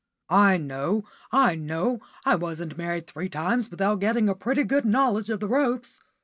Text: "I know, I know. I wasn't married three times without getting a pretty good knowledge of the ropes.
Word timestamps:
"I 0.31 0.57
know, 0.57 1.03
I 1.31 1.53
know. 1.53 1.99
I 2.25 2.33
wasn't 2.35 2.75
married 2.75 3.05
three 3.05 3.29
times 3.29 3.69
without 3.69 3.99
getting 3.99 4.29
a 4.29 4.33
pretty 4.33 4.63
good 4.63 4.83
knowledge 4.83 5.29
of 5.29 5.39
the 5.39 5.47
ropes. 5.47 6.01